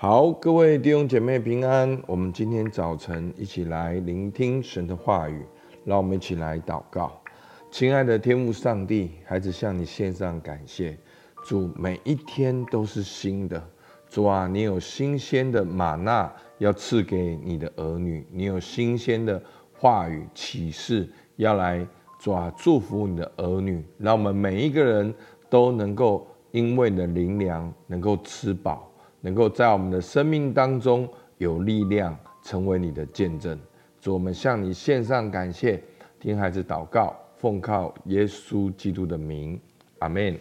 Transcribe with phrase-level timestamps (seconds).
[0.00, 2.00] 好，各位弟兄姐妹平安。
[2.06, 5.44] 我们今天早晨一起来聆听神的话语，
[5.84, 7.20] 让我们一起来祷告。
[7.68, 10.96] 亲爱的天父上帝，孩子向你献上感谢。
[11.44, 13.60] 主，每一天都是新的。
[14.08, 19.42] 主啊，你有新鲜的吗哪要赐给你的儿女，你有新鲜的
[19.72, 21.84] 话语启示要来
[22.20, 25.12] 主啊祝福你的儿女，让我们每一个人
[25.50, 28.87] 都能够因为你的灵粮能够吃饱。
[29.20, 31.08] 能够在我们的生命当中
[31.38, 33.58] 有力量，成为你的见证。
[34.00, 35.82] 主，我们向你献上感谢，
[36.20, 39.60] 听孩子祷告，奉靠耶稣基督的名，
[39.98, 40.38] 阿门。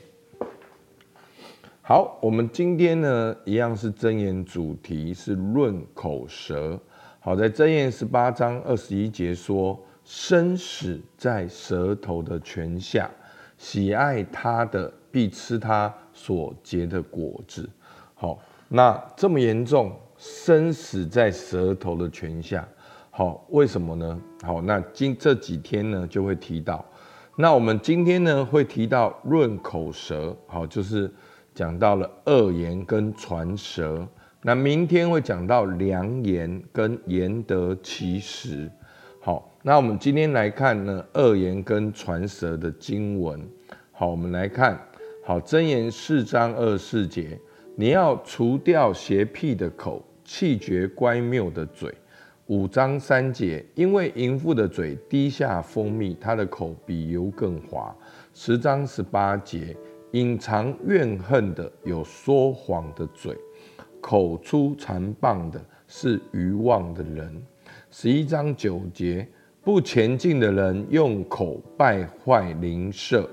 [1.81, 6.79] 好，我们今天呢，一样是箴言主题是论口舌。
[7.19, 13.09] 好，在箴言十八章二十一节说：“生死在舌头的权下，
[13.57, 17.67] 喜爱他的必吃他所结的果子。”
[18.13, 18.37] 好。
[18.69, 22.67] 那这么严重，生死在舌头的权下，
[23.09, 24.19] 好，为什么呢？
[24.43, 26.83] 好，那今这几天呢就会提到，
[27.37, 31.09] 那我们今天呢会提到润口舌，好，就是
[31.55, 34.05] 讲到了恶言跟传舌，
[34.41, 38.69] 那明天会讲到良言跟言得其实，
[39.21, 43.41] 好，那我们今天来看呢恶言跟传舌的经文，
[43.93, 44.77] 好，我们来看，
[45.23, 47.39] 好，真言四章二四节。
[47.79, 51.93] 你要除掉邪僻的口，气绝乖谬的嘴。
[52.47, 57.95] 五章三节，因为淫妇的嘴滴下蜂蜜，她的口比油更滑。
[58.33, 59.77] 十章十八节，
[60.13, 63.37] 隐藏怨恨的有说谎的嘴，
[64.01, 67.31] 口出谗谤的是愚妄的人。
[67.91, 69.27] 十一章九节，
[69.61, 73.29] 不前进的人用口败坏邻舍，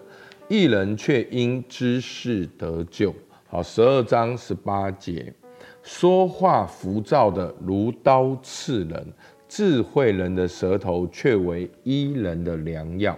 [0.48, 3.14] 一人却因知识得救。
[3.54, 5.32] 好，十二章十八节，
[5.80, 9.06] 说话浮躁的如刀刺人，
[9.46, 13.16] 智慧人的舌头却为医人的良药。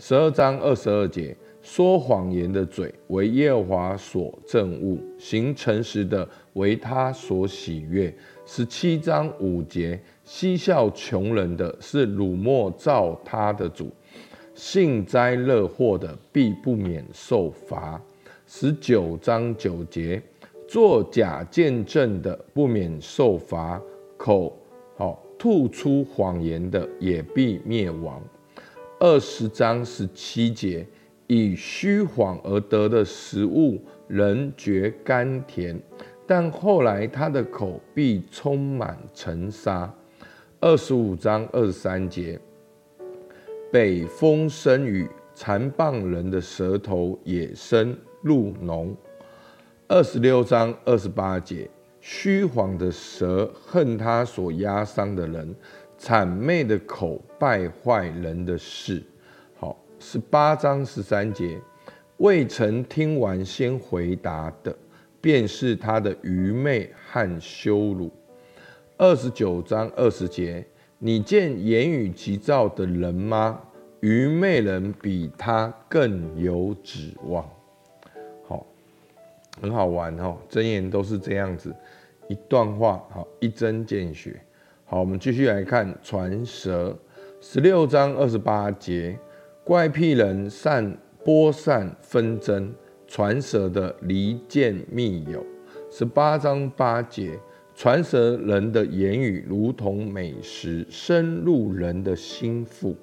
[0.00, 8.12] 十二章二十二节，说谎言的嘴为耶和华所憎恶，行诚实的为他所喜悦。
[8.44, 13.92] 十七章五节，嬉笑穷人的是辱没造他的主，
[14.56, 18.02] 幸灾乐祸的必不免受罚。
[18.54, 20.22] 十九章九节，
[20.68, 23.80] 作假见证的不免受罚，
[24.18, 24.54] 口
[24.94, 28.22] 好吐出谎言的也必灭亡。
[29.00, 30.86] 二十章十七节，
[31.28, 35.80] 以虚谎而得的食物，人觉甘甜，
[36.26, 39.90] 但后来他的口必充满尘沙。
[40.60, 42.38] 二十五章二十三节，
[43.72, 47.96] 北风生雨，残棒人的舌头也生。
[48.22, 48.96] 入浓，
[49.88, 51.68] 二十六章二十八节，
[52.00, 55.54] 虚谎的舌恨他所压伤的人，
[55.98, 59.02] 谄媚的口败坏人的事。
[59.58, 61.60] 好，十八章十三节，
[62.18, 64.72] 未曾听完先回答的，
[65.20, 68.08] 便是他的愚昧和羞辱。
[68.98, 70.64] 二十九章二十节，
[71.00, 73.60] 你见言语急躁的人吗？
[73.98, 77.44] 愚昧人比他更有指望。
[79.62, 81.72] 很好玩哦，箴言都是这样子，
[82.28, 84.34] 一段话好，一针见血。
[84.84, 86.98] 好，我们继续来看传舌，
[87.40, 89.16] 十六章二十八节，
[89.62, 92.74] 怪僻人善播散纷争，
[93.06, 95.46] 传舌的离间密友。
[95.92, 97.38] 十八章八节，
[97.76, 102.96] 传舌人的言语如同美食，深入人的心腹。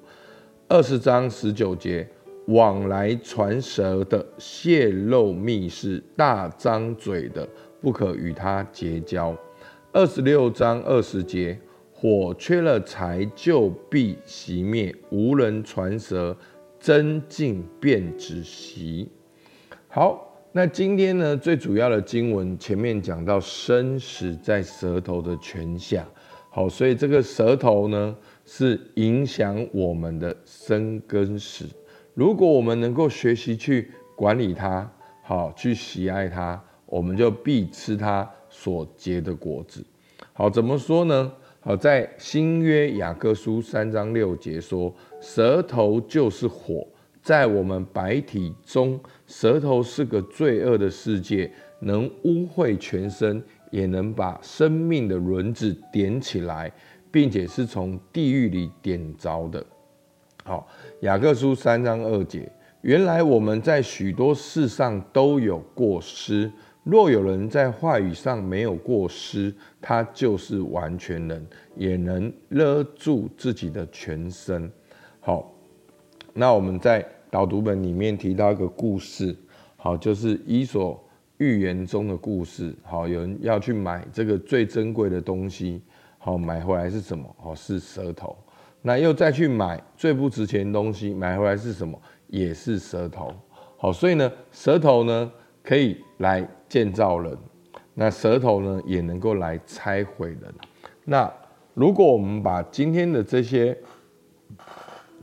[0.68, 2.06] 二十章十九节。
[2.50, 7.48] 往来传舌的泄露密事，大张嘴的
[7.80, 9.36] 不可与他结交。
[9.92, 11.58] 二十六章二十节，
[11.92, 16.36] 火缺了柴就必熄灭，无人传舌，
[16.80, 19.08] 争竞便止息。
[19.86, 26.04] 好，那今天呢，最主要的经文前面讲到生死在舌头的权下，
[26.50, 31.64] 好，所以这个舌头呢，是影响我们的生跟死。
[32.14, 34.90] 如果我们能够学习去管理它，
[35.22, 39.84] 好，去喜爱它，我们就必吃它所结的果子。
[40.32, 41.32] 好，怎么说呢？
[41.60, 46.86] 好，在新约雅各书三章六节说，舌头就是火，
[47.22, 56.72] 在我们白体中，舌头是个罪恶的世界，能污秽全身，也能把生命的轮子点起来，
[57.10, 59.64] 并且是从地狱里点着的。
[60.50, 60.66] 好，
[61.02, 62.50] 雅各书三章二节，
[62.80, 66.50] 原来我们在许多事上都有过失。
[66.82, 74.68] 若有人在话语上没有过失，他就是完全人，也能勒住自己的全身。
[75.20, 75.54] 好，
[76.32, 79.36] 那我们在导读本里面提到一个故事，
[79.76, 81.00] 好，就是伊索
[81.38, 82.74] 寓言中的故事。
[82.82, 85.80] 好，有人要去买这个最珍贵的东西，
[86.18, 87.32] 好，买回来是什么？
[87.38, 88.36] 好，是舌头。
[88.82, 92.00] 那又再去买最不值钱的东西，买回来是什么？
[92.28, 93.32] 也是舌头。
[93.76, 95.30] 好，所以呢，舌头呢
[95.62, 97.36] 可以来建造人，
[97.94, 100.54] 那舌头呢也能够来拆毁人。
[101.04, 101.30] 那
[101.74, 103.76] 如果我们把今天的这些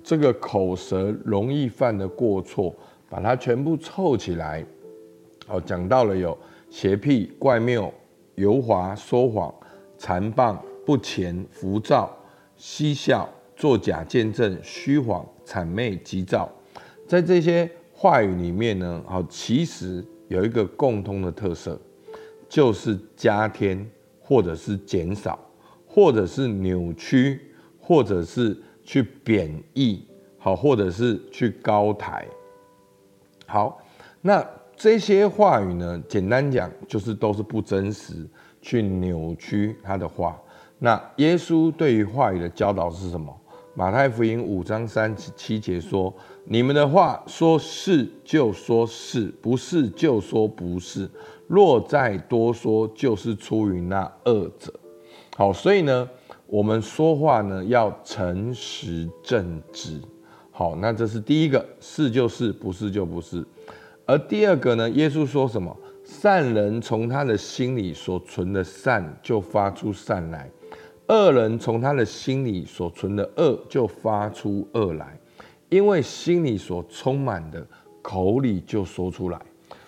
[0.03, 2.75] 这个口舌容易犯的过错，
[3.09, 4.65] 把它全部凑起来，
[5.47, 6.37] 好，讲到了有
[6.69, 7.93] 邪僻、怪谬、
[8.35, 9.53] 油滑、说谎、
[9.97, 10.53] 残暴、
[10.85, 12.15] 不虔、浮躁、
[12.55, 16.49] 嬉笑、作假见证、虚谎、谄媚、急躁，
[17.05, 17.69] 在这些。
[17.99, 21.81] 话语里面呢，好，其实有一个共通的特色，
[22.47, 23.89] 就是加添，
[24.21, 25.39] 或者是减少，
[25.87, 27.41] 或者是扭曲，
[27.81, 30.05] 或者是去贬义，
[30.37, 32.23] 好，或者是去高抬。
[33.47, 33.81] 好，
[34.21, 38.13] 那这些话语呢，简单讲就是都是不真实，
[38.61, 40.39] 去扭曲他的话。
[40.77, 43.35] 那耶稣对于话语的教导是什么？
[43.77, 46.11] 马太福音五章三十七节说
[46.45, 51.07] ：“你们的话说是就说是，不是就说不是。
[51.45, 54.73] 若再多说，就是出于那恶者。”
[55.37, 56.09] 好，所以呢，
[56.47, 60.01] 我们说话呢要诚实正直。
[60.49, 63.45] 好，那这是第一个，是就是，不是就不是。
[64.07, 65.77] 而第二个呢，耶稣说什么？
[66.03, 70.49] 善人从他的心里所存的善，就发出善来。
[71.07, 75.17] 恶人从他的心里所存的恶就发出恶来，
[75.69, 77.65] 因为心里所充满的，
[78.01, 79.39] 口里就说出来。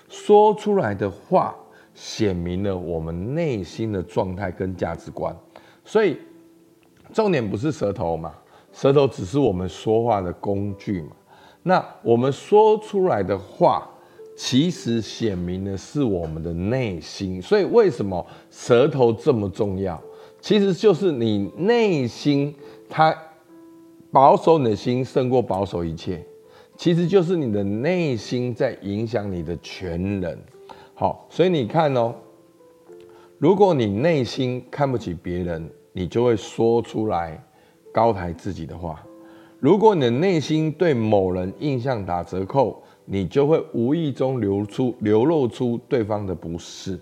[0.07, 1.55] 说出来的话
[1.93, 5.35] 显明了我们内心的状态跟价值观。
[5.83, 6.17] 所以
[7.13, 8.33] 重点不是舌头嘛，
[8.71, 11.09] 舌头只是我们说话的工具嘛。
[11.63, 13.89] 那我们说出来的话，
[14.37, 17.41] 其实显明的是我们的内心。
[17.41, 20.01] 所以为什么舌头这么重要？
[20.41, 22.55] 其实就是你内心，
[22.89, 23.15] 他
[24.11, 26.25] 保守你的心胜过保守一切。
[26.77, 30.39] 其实就是你的内心在影响你的全人。
[30.93, 32.15] 好，所以你看哦，
[33.37, 37.43] 如果你内心看不起别人，你就会说出来
[37.91, 38.95] 高抬自己的话；
[39.59, 46.97] 如果你的内心对某人印象打折扣，你就会无意中流出流露出对方的不是；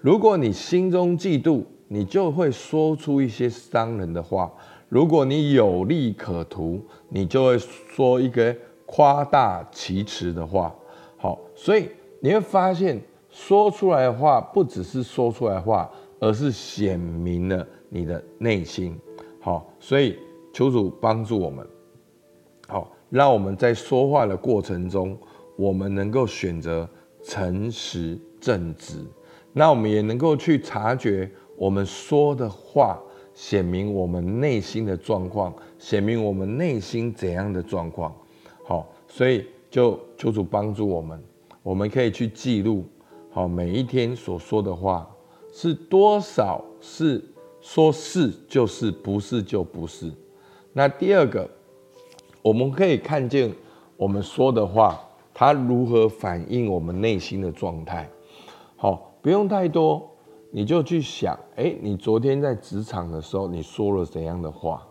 [0.00, 4.52] 如果你心中嫉妒，你就会说出一些伤人的话。
[4.88, 8.54] 如果你有利可图，你就会说一个
[8.86, 10.72] 夸大其词的话。
[11.16, 11.88] 好，所以
[12.20, 15.90] 你会发现，说出来的话不只是说出来话，
[16.20, 18.96] 而是显明了你的内心。
[19.40, 20.16] 好，所以
[20.52, 21.66] 求主帮助我们。
[22.68, 25.18] 好，让我们在说话的过程中，
[25.56, 26.88] 我们能够选择
[27.24, 29.04] 诚实正直。
[29.52, 31.28] 那我们也能够去察觉。
[31.56, 33.00] 我们说的话
[33.32, 38.14] 显明我们内心的状况，显明我们内心怎样的状况。
[38.64, 41.22] 好，所以就求主帮助我们，
[41.62, 42.84] 我们可以去记录，
[43.30, 45.08] 好，每一天所说的话
[45.52, 47.22] 是多少，是
[47.60, 50.10] 说是就是，不是就不是。
[50.72, 51.48] 那第二个，
[52.42, 53.52] 我们可以看见
[53.96, 55.00] 我们说的话，
[55.32, 58.08] 它如何反映我们内心的状态。
[58.76, 60.10] 好，不用太多。
[60.56, 64.86] 你就去想，哎，你昨天在职场的时候，你说了怎样的话？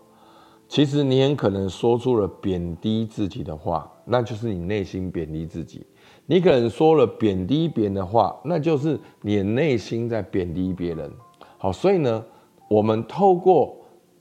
[0.68, 5.86] 其实你很可能说出了贬低自己的话，那就是你内心贬低自己。
[6.26, 11.10] 你可能说了贬低别人的话，那就是你内心在贬低别人。
[11.56, 12.22] 好，所以呢，
[12.68, 13.74] 我们透过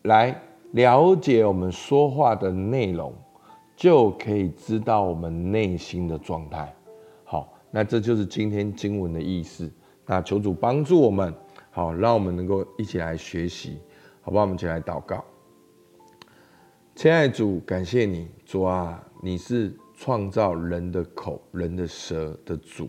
[0.04, 3.14] 来了解我们说话的内容，
[3.76, 6.74] 就可以知道我们内心的状态。
[7.26, 9.70] 好，那这就是今天经文的意思。
[10.06, 11.34] 那求主帮助我们，
[11.72, 13.80] 好，让我们能够一起来学习，
[14.22, 14.44] 好不好？
[14.44, 15.24] 我们一起来祷告。
[16.96, 22.88] 亲爱的主，感谢你，主啊，你是创造人的口、人的舌的主。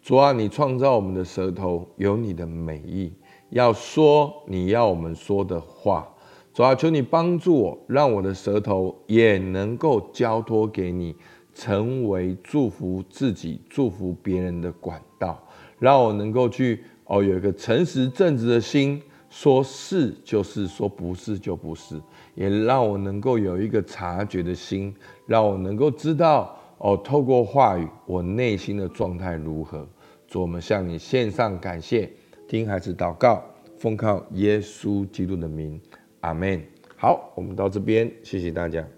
[0.00, 3.12] 主啊，你创造我们的舌头，有你的美意，
[3.50, 6.08] 要说你要我们说的话。
[6.54, 11.14] 主啊，求你帮助我，让我的舌头也能够交托给你，
[11.52, 15.42] 成为祝福自己、祝福别人的管道。
[15.78, 22.00] 让我能够去哦，有一个诚实正直的心，说是就是，说不是就不是，
[22.34, 24.94] 也让我能够有一个察觉的心，
[25.26, 29.86] 让我能够知道哦，透过话语，我内心的状态如何。
[30.26, 32.10] 主，我们向你献上感谢，
[32.48, 33.44] 听孩子祷告，
[33.78, 35.80] 奉靠耶稣基督的名，
[36.20, 36.60] 阿门。
[36.96, 38.95] 好，我们到这边，谢谢大家。